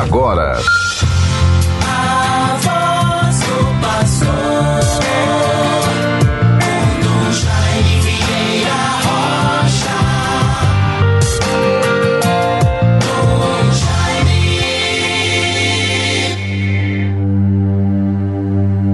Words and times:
agora. 0.00 0.58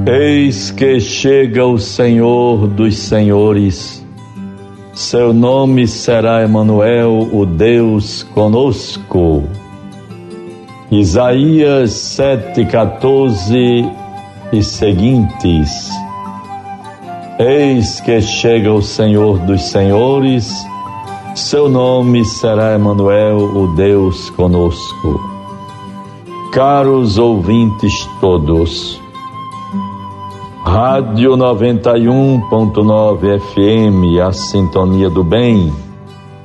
Eis 0.07 0.71
que 0.71 1.01
chega 1.01 1.65
o 1.65 1.79
Senhor 1.79 2.67
dos 2.67 2.99
Senhores. 2.99 4.05
Seu 4.93 5.33
nome 5.33 5.87
será 5.87 6.43
Emanuel, 6.43 7.29
o 7.33 7.47
Deus 7.47 8.23
conosco. 8.35 9.45
Isaías 10.91 11.93
7:14 11.93 13.89
e 14.53 14.61
seguintes. 14.61 15.89
Eis 17.39 18.01
que 18.01 18.21
chega 18.21 18.73
o 18.73 18.83
Senhor 18.83 19.39
dos 19.39 19.71
Senhores. 19.71 20.53
Seu 21.37 21.69
nome 21.69 22.25
será 22.25 22.75
Emanuel, 22.75 23.39
o 23.39 23.69
Deus 23.77 24.31
conosco. 24.31 25.21
Caros 26.53 27.19
ouvintes 27.19 28.09
todos, 28.21 29.01
Rádio 30.65 31.37
91.9 31.37 33.39
FM, 33.39 34.21
a 34.21 34.33
sintonia 34.33 35.09
do 35.09 35.23
bem. 35.23 35.73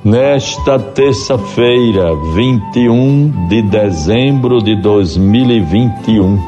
Nesta 0.06 0.78
terça-feira, 0.78 2.14
21 2.32 3.48
de 3.48 3.60
dezembro 3.60 4.62
de 4.62 4.80
2021, 4.80 6.38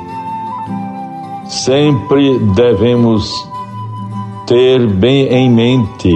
sempre 1.45 2.39
devemos 2.55 3.29
ter 4.47 4.87
bem 4.87 5.27
em 5.27 5.51
mente, 5.51 6.09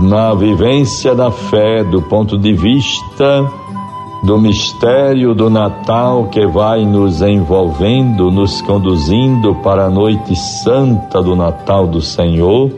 na 0.00 0.32
vivência 0.32 1.14
da 1.14 1.30
fé, 1.30 1.84
do 1.84 2.00
ponto 2.00 2.38
de 2.38 2.54
vista 2.54 3.46
do 4.24 4.38
mistério 4.38 5.34
do 5.34 5.50
Natal 5.50 6.28
que 6.28 6.46
vai 6.46 6.86
nos 6.86 7.20
envolvendo, 7.20 8.30
nos 8.30 8.62
conduzindo 8.62 9.56
para 9.56 9.84
a 9.84 9.90
noite 9.90 10.34
santa 10.34 11.22
do 11.22 11.36
Natal 11.36 11.86
do 11.86 12.00
Senhor. 12.00 12.72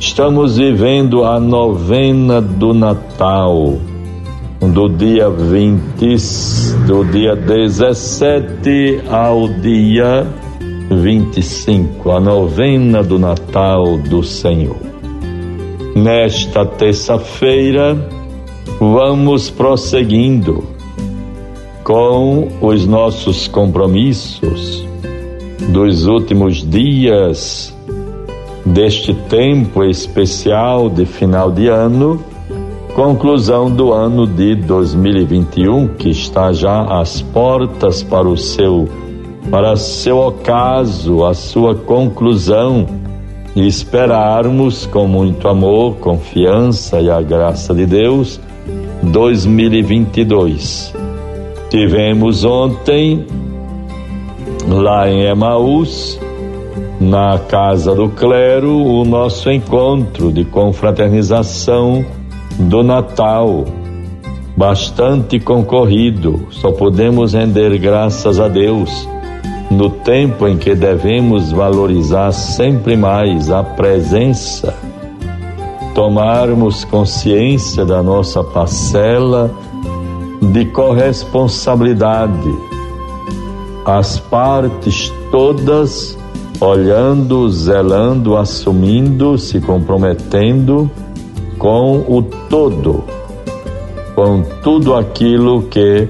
Estamos 0.00 0.58
vivendo 0.58 1.24
a 1.24 1.40
novena 1.40 2.40
do 2.40 2.72
Natal, 2.72 3.76
do 4.60 4.88
dia 4.88 5.28
20, 5.28 6.16
do 6.86 7.04
dia 7.04 7.34
17 7.34 9.02
ao 9.10 9.48
dia 9.48 10.24
25, 10.88 12.12
a 12.12 12.20
novena 12.20 13.02
do 13.02 13.18
Natal 13.18 13.98
do 13.98 14.22
Senhor. 14.22 14.76
Nesta 15.96 16.64
terça-feira, 16.64 17.98
vamos 18.78 19.50
prosseguindo 19.50 20.62
com 21.82 22.46
os 22.60 22.86
nossos 22.86 23.48
compromissos 23.48 24.86
dos 25.72 26.06
últimos 26.06 26.58
dias 26.62 27.76
deste 28.72 29.14
tempo 29.14 29.84
especial 29.84 30.90
de 30.90 31.06
final 31.06 31.50
de 31.50 31.68
ano, 31.68 32.22
conclusão 32.94 33.70
do 33.70 33.92
ano 33.92 34.26
de 34.26 34.54
2021 34.56 35.88
que 35.88 36.10
está 36.10 36.52
já 36.52 36.82
às 37.00 37.22
portas 37.22 38.02
para 38.02 38.28
o 38.28 38.36
seu 38.36 38.88
para 39.50 39.76
seu 39.76 40.18
ocaso, 40.18 41.24
a 41.24 41.32
sua 41.32 41.74
conclusão 41.74 42.86
e 43.56 43.66
esperarmos 43.66 44.84
com 44.84 45.06
muito 45.06 45.48
amor, 45.48 45.96
confiança 45.96 47.00
e 47.00 47.08
a 47.08 47.22
graça 47.22 47.74
de 47.74 47.86
Deus 47.86 48.38
2022. 49.02 50.94
Tivemos 51.70 52.44
ontem, 52.44 53.24
lá 54.68 55.10
em 55.10 55.22
Emaús, 55.22 56.20
na 57.00 57.38
Casa 57.38 57.94
do 57.94 58.08
Clero, 58.08 58.76
o 58.76 59.04
nosso 59.04 59.50
encontro 59.50 60.32
de 60.32 60.44
confraternização 60.44 62.04
do 62.58 62.82
Natal. 62.82 63.64
Bastante 64.56 65.38
concorrido, 65.38 66.46
só 66.50 66.72
podemos 66.72 67.34
render 67.34 67.78
graças 67.78 68.40
a 68.40 68.48
Deus 68.48 69.08
no 69.70 69.90
tempo 69.90 70.48
em 70.48 70.56
que 70.56 70.74
devemos 70.74 71.52
valorizar 71.52 72.32
sempre 72.32 72.96
mais 72.96 73.50
a 73.50 73.62
presença 73.62 74.74
tomarmos 75.98 76.84
consciência 76.84 77.84
da 77.84 78.00
nossa 78.04 78.44
parcela 78.44 79.50
de 80.40 80.64
corresponsabilidade, 80.66 82.54
as 83.84 84.20
partes 84.20 85.12
todas 85.32 86.16
olhando, 86.60 87.48
zelando, 87.50 88.36
assumindo, 88.36 89.38
se 89.38 89.60
comprometendo 89.60 90.90
com 91.58 92.04
o 92.08 92.22
todo, 92.48 93.04
com 94.14 94.42
tudo 94.62 94.94
aquilo 94.94 95.62
que 95.62 96.08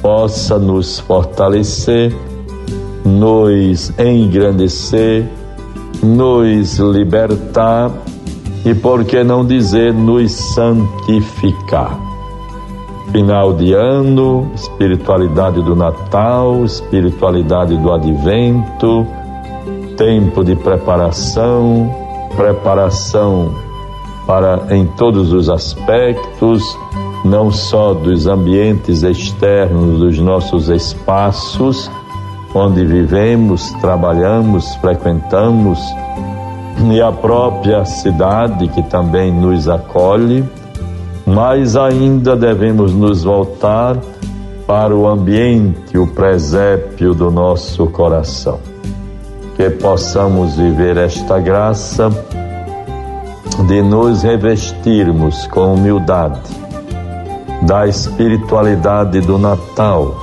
possa 0.00 0.58
nos 0.58 1.00
fortalecer, 1.00 2.14
nos 3.04 3.92
engrandecer, 3.98 5.28
nos 6.02 6.78
libertar 6.78 7.90
e 8.64 8.74
por 8.74 9.04
que 9.04 9.24
não 9.24 9.44
dizer 9.44 9.92
nos 9.92 10.32
santificar. 10.32 11.98
Final 13.10 13.52
de 13.52 13.74
ano, 13.74 14.50
espiritualidade 14.54 15.60
do 15.62 15.76
Natal, 15.76 16.64
espiritualidade 16.64 17.76
do 17.76 17.92
Advento, 17.92 19.06
tempo 20.02 20.42
de 20.42 20.56
preparação, 20.56 21.88
preparação 22.36 23.54
para 24.26 24.60
em 24.74 24.84
todos 24.84 25.32
os 25.32 25.48
aspectos, 25.48 26.60
não 27.24 27.52
só 27.52 27.94
dos 27.94 28.26
ambientes 28.26 29.04
externos 29.04 30.00
dos 30.00 30.18
nossos 30.18 30.68
espaços, 30.68 31.88
onde 32.52 32.84
vivemos, 32.84 33.70
trabalhamos, 33.80 34.74
frequentamos, 34.76 35.78
e 36.90 37.00
a 37.00 37.12
própria 37.12 37.84
cidade 37.84 38.66
que 38.66 38.82
também 38.82 39.32
nos 39.32 39.68
acolhe, 39.68 40.44
mas 41.24 41.76
ainda 41.76 42.34
devemos 42.34 42.92
nos 42.92 43.22
voltar 43.22 43.96
para 44.66 44.96
o 44.96 45.06
ambiente, 45.06 45.96
o 45.96 46.08
presépio 46.08 47.14
do 47.14 47.30
nosso 47.30 47.86
coração. 47.86 48.71
Que 49.56 49.70
possamos 49.70 50.56
viver 50.56 50.96
esta 50.96 51.38
graça 51.38 52.10
de 53.66 53.82
nos 53.82 54.22
revestirmos 54.22 55.46
com 55.46 55.74
humildade 55.74 56.62
da 57.62 57.86
espiritualidade 57.86 59.20
do 59.20 59.38
Natal, 59.38 60.16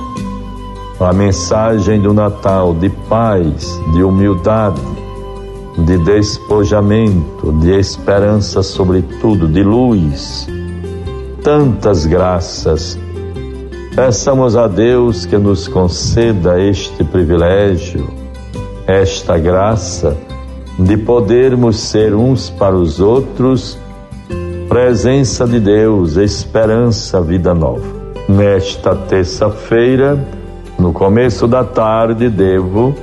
a 1.00 1.12
mensagem 1.12 2.00
do 2.00 2.12
Natal 2.12 2.74
de 2.74 2.90
paz, 2.90 3.80
de 3.94 4.02
humildade, 4.02 4.80
de 5.78 5.96
despojamento, 5.98 7.50
de 7.52 7.70
esperança, 7.78 8.62
sobretudo, 8.62 9.48
de 9.48 9.62
luz. 9.62 10.46
Tantas 11.42 12.04
graças. 12.04 12.98
Peçamos 13.96 14.56
a 14.56 14.66
Deus 14.66 15.24
que 15.24 15.38
nos 15.38 15.66
conceda 15.66 16.60
este 16.60 17.02
privilégio, 17.04 18.06
esta 18.90 19.38
graça 19.38 20.16
de 20.76 20.96
podermos 20.96 21.78
ser 21.78 22.12
uns 22.12 22.50
para 22.50 22.74
os 22.74 23.00
outros 23.00 23.78
presença 24.68 25.46
de 25.46 25.60
Deus, 25.60 26.16
esperança, 26.16 27.20
vida 27.20 27.54
nova. 27.54 27.82
Nesta 28.28 28.94
terça-feira, 28.94 30.18
no 30.78 30.92
começo 30.92 31.46
da 31.46 31.64
tarde, 31.64 32.28
devo 32.28 32.94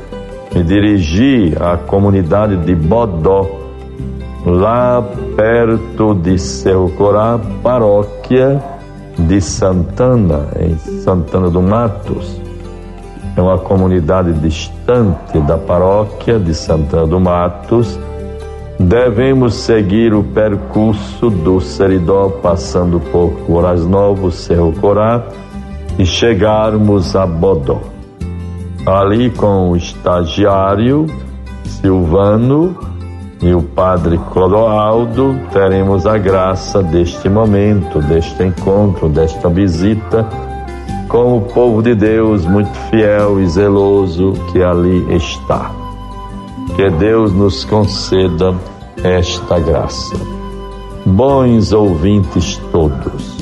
me 0.53 0.63
dirigi 0.63 1.53
à 1.59 1.77
comunidade 1.77 2.57
de 2.57 2.73
Bodó, 2.73 3.49
lá 4.45 5.01
perto 5.35 6.13
de 6.13 6.37
Cerro 6.37 6.89
Corá, 6.91 7.39
paróquia 7.61 8.61
de 9.17 9.39
Santana, 9.41 10.47
em 10.59 10.77
Santana 11.01 11.49
do 11.49 11.61
Matos. 11.61 12.46
É 13.37 13.41
uma 13.41 13.59
comunidade 13.59 14.33
distante 14.33 15.39
da 15.41 15.59
paróquia 15.59 16.39
de 16.39 16.55
Santana 16.55 17.05
do 17.05 17.19
Matos. 17.19 17.99
Devemos 18.79 19.53
seguir 19.53 20.11
o 20.11 20.23
percurso 20.23 21.29
do 21.29 21.61
Seridó, 21.61 22.29
passando 22.41 22.99
por 22.99 23.29
Corais 23.45 23.85
Novos, 23.85 24.33
Cerro 24.33 24.73
Corá, 24.81 25.23
e 25.99 26.05
chegarmos 26.05 27.15
a 27.15 27.27
Bodó. 27.27 27.79
Ali 28.87 29.29
com 29.29 29.69
o 29.69 29.77
estagiário 29.77 31.05
Silvano 31.63 32.75
e 33.39 33.53
o 33.53 33.61
padre 33.61 34.17
Clodoaldo, 34.33 35.39
teremos 35.53 36.07
a 36.07 36.17
graça 36.17 36.81
deste 36.81 37.29
momento, 37.29 37.99
deste 37.99 38.43
encontro, 38.43 39.07
desta 39.07 39.47
visita 39.47 40.25
com 41.07 41.37
o 41.37 41.41
povo 41.41 41.81
de 41.81 41.95
Deus 41.95 42.45
muito 42.45 42.73
fiel 42.89 43.39
e 43.39 43.47
zeloso 43.47 44.33
que 44.51 44.61
ali 44.61 45.15
está. 45.15 45.71
Que 46.75 46.89
Deus 46.89 47.31
nos 47.33 47.63
conceda 47.65 48.53
esta 49.03 49.59
graça. 49.59 50.15
Bons 51.05 51.71
ouvintes 51.71 52.57
todos, 52.71 53.37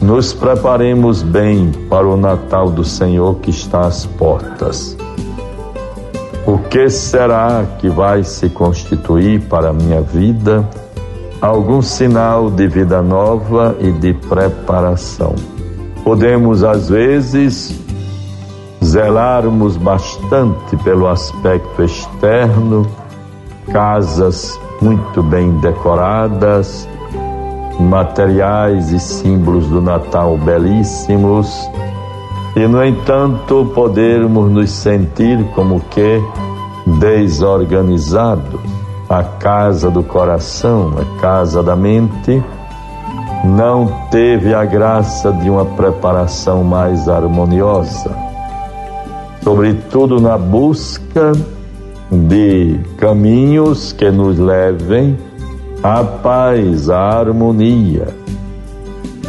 nos 0.00 0.32
preparemos 0.32 1.22
bem 1.22 1.70
para 1.88 2.08
o 2.08 2.16
Natal 2.16 2.70
do 2.70 2.84
Senhor 2.84 3.36
que 3.36 3.50
está 3.50 3.82
às 3.82 4.06
portas. 4.06 4.96
O 6.46 6.58
que 6.58 6.88
será 6.90 7.64
que 7.78 7.88
vai 7.88 8.24
se 8.24 8.48
constituir 8.48 9.42
para 9.42 9.68
a 9.68 9.72
minha 9.72 10.00
vida? 10.00 10.68
Algum 11.40 11.80
sinal 11.80 12.50
de 12.50 12.66
vida 12.66 13.00
nova 13.00 13.76
e 13.78 13.92
de 13.92 14.12
preparação. 14.14 15.34
Podemos, 16.04 16.64
às 16.64 16.88
vezes, 16.88 17.78
zelarmos 18.82 19.76
bastante 19.76 20.76
pelo 20.78 21.06
aspecto 21.06 21.82
externo, 21.82 22.86
casas 23.70 24.58
muito 24.80 25.22
bem 25.22 25.52
decoradas, 25.58 26.88
materiais 27.78 28.92
e 28.92 28.98
símbolos 28.98 29.68
do 29.68 29.80
Natal 29.80 30.36
belíssimos, 30.38 31.70
e 32.56 32.66
no 32.66 32.84
entanto 32.84 33.70
podermos 33.74 34.50
nos 34.50 34.70
sentir 34.70 35.42
como 35.54 35.80
que 35.90 36.20
desorganizados. 36.98 38.60
A 39.08 39.24
casa 39.24 39.90
do 39.90 40.04
coração, 40.04 40.92
a 40.98 41.20
casa 41.20 41.62
da 41.62 41.74
mente, 41.74 42.42
não 43.44 43.86
teve 44.10 44.52
a 44.54 44.64
graça 44.64 45.32
de 45.32 45.48
uma 45.48 45.64
preparação 45.64 46.62
mais 46.62 47.08
harmoniosa, 47.08 48.10
sobretudo 49.42 50.20
na 50.20 50.36
busca 50.36 51.32
de 52.10 52.78
caminhos 52.98 53.92
que 53.92 54.10
nos 54.10 54.38
levem 54.38 55.16
à 55.82 56.04
paz, 56.04 56.90
à 56.90 57.18
harmonia. 57.18 58.08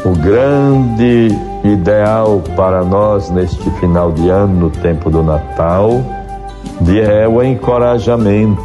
O 0.03 0.09
grande 0.11 1.29
ideal 1.63 2.41
para 2.55 2.83
nós 2.83 3.29
neste 3.29 3.69
final 3.79 4.11
de 4.11 4.29
ano, 4.29 4.61
no 4.61 4.69
tempo 4.69 5.09
do 5.09 5.21
Natal, 5.21 6.01
é 6.89 7.27
o 7.27 7.41
encorajamento, 7.43 8.61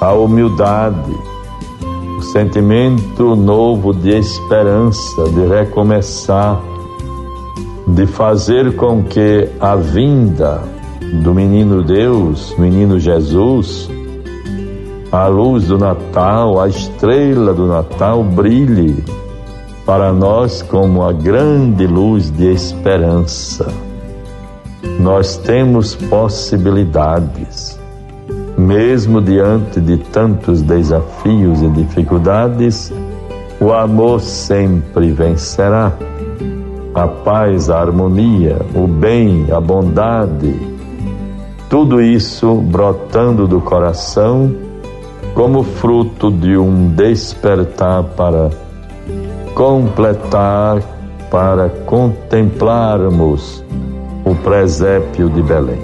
a 0.00 0.12
humildade, 0.12 1.12
sentimento 2.24 3.36
novo 3.36 3.92
de 3.92 4.10
esperança, 4.18 5.24
de 5.30 5.46
recomeçar, 5.46 6.60
de 7.86 8.06
fazer 8.06 8.74
com 8.76 9.04
que 9.04 9.48
a 9.60 9.76
vinda 9.76 10.62
do 11.22 11.34
menino 11.34 11.82
Deus, 11.82 12.54
menino 12.58 12.98
Jesus, 12.98 13.88
a 15.12 15.26
luz 15.28 15.68
do 15.68 15.78
Natal, 15.78 16.60
a 16.60 16.68
estrela 16.68 17.54
do 17.54 17.66
Natal 17.66 18.24
brilhe 18.24 19.04
para 19.86 20.12
nós 20.12 20.62
como 20.62 21.04
a 21.04 21.12
grande 21.12 21.86
luz 21.86 22.30
de 22.30 22.50
esperança. 22.52 23.68
Nós 24.98 25.36
temos 25.36 25.94
possibilidades, 25.94 27.78
mesmo 28.56 29.20
diante 29.20 29.80
de 29.80 29.96
tantos 29.98 30.62
desafios 30.62 31.62
e 31.62 31.68
dificuldades, 31.68 32.92
o 33.60 33.72
amor 33.72 34.20
sempre 34.20 35.10
vencerá. 35.10 35.92
A 36.94 37.08
paz, 37.08 37.70
a 37.70 37.80
harmonia, 37.80 38.56
o 38.74 38.86
bem, 38.86 39.46
a 39.50 39.60
bondade, 39.60 40.54
tudo 41.68 42.00
isso 42.00 42.54
brotando 42.54 43.48
do 43.48 43.60
coração 43.60 44.54
como 45.34 45.64
fruto 45.64 46.30
de 46.30 46.56
um 46.56 46.90
despertar 46.90 48.04
para 48.04 48.50
completar, 49.54 50.80
para 51.30 51.68
contemplarmos 51.68 53.64
o 54.24 54.34
presépio 54.36 55.28
de 55.28 55.42
Belém. 55.42 55.82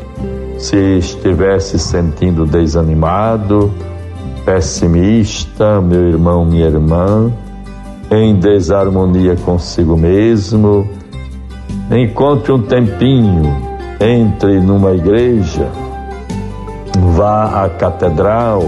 Se 0.60 0.76
estivesse 0.98 1.78
sentindo 1.78 2.44
desanimado, 2.44 3.72
pessimista, 4.44 5.80
meu 5.80 6.10
irmão, 6.10 6.44
minha 6.44 6.66
irmã, 6.66 7.32
em 8.10 8.34
desarmonia 8.38 9.36
consigo 9.36 9.96
mesmo, 9.96 10.86
encontre 11.90 12.52
um 12.52 12.60
tempinho, 12.60 13.56
entre 13.98 14.60
numa 14.60 14.92
igreja, 14.92 15.66
vá 17.16 17.64
à 17.64 17.70
catedral, 17.70 18.62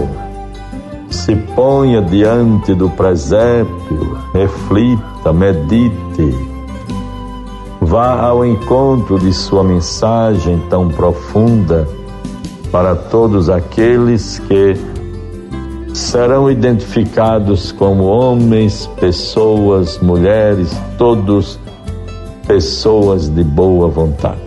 se 1.11 1.35
ponha 1.35 2.01
diante 2.01 2.73
do 2.73 2.89
presépio, 2.89 4.17
reflita, 4.33 5.31
medite, 5.31 6.52
vá 7.85 8.21
ao 8.21 8.45
encontro 8.45 9.19
de 9.19 9.33
sua 9.33 9.63
mensagem 9.63 10.61
tão 10.69 10.89
profunda 10.89 11.87
para 12.71 12.95
todos 12.95 13.49
aqueles 13.49 14.39
que 14.39 14.75
serão 15.93 16.49
identificados 16.49 17.71
como 17.71 18.03
homens, 18.05 18.87
pessoas, 18.99 19.99
mulheres, 19.99 20.75
todos 20.97 21.59
pessoas 22.47 23.29
de 23.29 23.43
boa 23.43 23.87
vontade. 23.87 24.41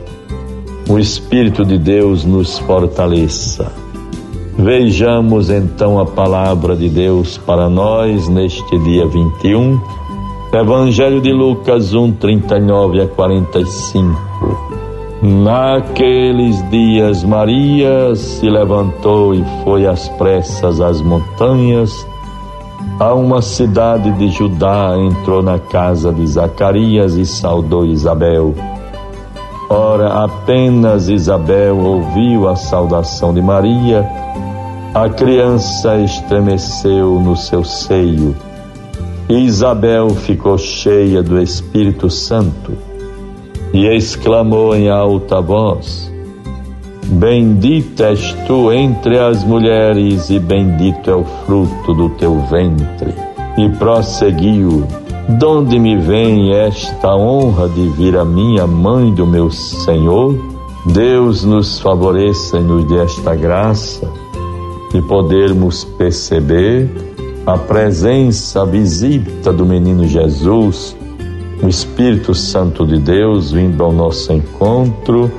O 0.88 0.98
Espírito 0.98 1.64
de 1.64 1.78
Deus 1.78 2.24
nos 2.24 2.58
fortaleça 2.58 3.72
Vejamos 4.58 5.50
então 5.50 5.98
a 5.98 6.06
palavra 6.06 6.74
de 6.74 6.88
Deus 6.88 7.36
para 7.36 7.68
nós 7.68 8.26
neste 8.26 8.78
dia 8.78 9.06
21, 9.06 9.78
Evangelho 10.52 11.20
de 11.20 11.32
Lucas 11.32 11.92
1, 11.92 12.12
39 12.12 13.02
a 13.02 13.08
45. 13.08 14.18
Naqueles 15.22 16.70
dias, 16.70 17.24
Maria 17.24 18.14
se 18.14 18.48
levantou 18.48 19.34
e 19.34 19.44
foi 19.64 19.86
às 19.86 20.08
pressas 20.10 20.80
às 20.80 21.02
montanhas, 21.02 22.06
a 23.00 23.12
uma 23.12 23.42
cidade 23.42 24.10
de 24.12 24.28
Judá, 24.28 24.94
entrou 24.96 25.42
na 25.42 25.58
casa 25.58 26.12
de 26.12 26.26
Zacarias 26.26 27.14
e 27.16 27.26
saudou 27.26 27.84
Isabel. 27.84 28.54
Ora, 29.68 30.24
apenas 30.24 31.08
Isabel 31.08 31.76
ouviu 31.76 32.48
a 32.48 32.54
saudação 32.54 33.34
de 33.34 33.42
Maria, 33.42 34.08
a 34.94 35.08
criança 35.08 35.98
estremeceu 35.98 37.20
no 37.20 37.36
seu 37.36 37.64
seio. 37.64 38.34
E 39.28 39.34
Isabel 39.34 40.10
ficou 40.10 40.56
cheia 40.56 41.20
do 41.20 41.40
Espírito 41.40 42.08
Santo 42.08 42.72
e 43.72 43.86
exclamou 43.86 44.74
em 44.74 44.88
alta 44.88 45.40
voz: 45.40 46.12
Bendita 47.06 48.04
és 48.10 48.32
tu 48.46 48.72
entre 48.72 49.18
as 49.18 49.42
mulheres, 49.42 50.30
e 50.30 50.38
bendito 50.38 51.10
é 51.10 51.14
o 51.14 51.24
fruto 51.24 51.92
do 51.92 52.08
teu 52.10 52.38
ventre. 52.42 53.12
E 53.58 53.68
prosseguiu: 53.70 54.86
Donde 55.40 55.78
me 55.78 55.96
vem 55.96 56.52
esta 56.52 57.16
honra 57.16 57.68
de 57.68 57.88
vir 57.90 58.16
a 58.16 58.24
minha 58.24 58.66
mãe 58.66 59.12
do 59.12 59.26
meu 59.26 59.50
Senhor? 59.50 60.38
Deus 60.86 61.42
nos 61.42 61.80
favoreça 61.80 62.58
e 62.58 62.62
nos 62.62 62.84
dê 62.84 62.98
esta 63.02 63.34
graça 63.34 64.08
de 64.92 65.02
podermos 65.02 65.82
perceber 65.82 67.05
a 67.46 67.56
presença, 67.56 68.62
a 68.62 68.64
visita 68.64 69.52
do 69.52 69.64
menino 69.64 70.06
Jesus, 70.06 70.96
o 71.62 71.68
Espírito 71.68 72.34
Santo 72.34 72.84
de 72.84 72.98
Deus 72.98 73.52
vindo 73.52 73.84
ao 73.84 73.92
nosso 73.92 74.32
encontro, 74.32 75.30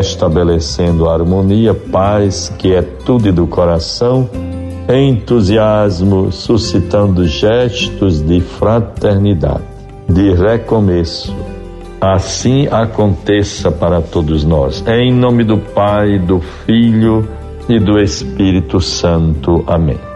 estabelecendo 0.00 1.08
a 1.08 1.12
harmonia, 1.12 1.74
paz, 1.74 2.50
que 2.58 2.72
é 2.72 2.80
tudo 2.80 3.30
do 3.32 3.46
coração, 3.46 4.28
entusiasmo, 4.88 6.32
suscitando 6.32 7.26
gestos 7.26 8.22
de 8.22 8.40
fraternidade, 8.40 9.64
de 10.08 10.32
recomeço. 10.32 11.34
Assim 12.00 12.66
aconteça 12.70 13.70
para 13.70 14.00
todos 14.00 14.44
nós. 14.44 14.82
Em 14.86 15.12
nome 15.12 15.44
do 15.44 15.58
Pai, 15.58 16.18
do 16.18 16.40
Filho 16.64 17.28
e 17.68 17.78
do 17.78 17.98
Espírito 17.98 18.80
Santo. 18.80 19.64
Amém. 19.66 20.15